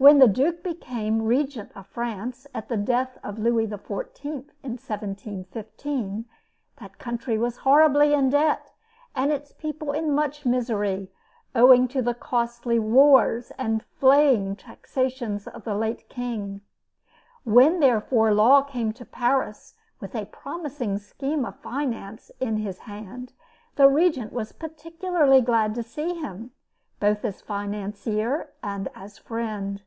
When 0.00 0.20
the 0.20 0.28
Duke 0.28 0.62
became 0.62 1.22
Regent 1.22 1.72
of 1.74 1.88
France 1.88 2.46
at 2.54 2.68
the 2.68 2.76
death 2.76 3.18
of 3.24 3.36
Louis 3.40 3.66
XIV, 3.66 4.24
in 4.62 4.70
1715, 4.76 6.24
that 6.78 6.98
country 7.00 7.36
was 7.36 7.56
horribly 7.56 8.14
in 8.14 8.30
debt, 8.30 8.70
and 9.16 9.32
its 9.32 9.50
people 9.52 9.90
in 9.90 10.12
much 10.14 10.46
misery, 10.46 11.10
owing 11.52 11.88
to 11.88 12.00
the 12.00 12.14
costly 12.14 12.78
wars 12.78 13.50
and 13.58 13.82
flaying 13.82 14.54
taxations 14.54 15.48
of 15.48 15.64
the 15.64 15.74
late 15.74 16.08
King. 16.08 16.60
When, 17.42 17.80
therefore, 17.80 18.32
Law 18.32 18.62
came 18.62 18.92
to 18.92 19.04
Paris 19.04 19.74
with 19.98 20.14
a 20.14 20.26
promising 20.26 20.98
scheme 20.98 21.44
of 21.44 21.56
finance 21.58 22.30
in 22.38 22.58
his 22.58 22.78
hand, 22.82 23.32
the 23.74 23.88
Regent 23.88 24.32
was 24.32 24.52
particularly 24.52 25.40
glad 25.40 25.74
to 25.74 25.82
see 25.82 26.14
him, 26.14 26.52
both 27.00 27.24
as 27.24 27.40
financier 27.40 28.50
and 28.62 28.88
as 28.94 29.18
friend. 29.18 29.82